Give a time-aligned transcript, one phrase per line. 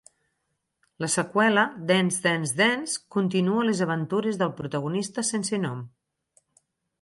[1.03, 5.85] La seqüela, "Dance, Dance, Dance", continua les aventures del protagonista sense nom.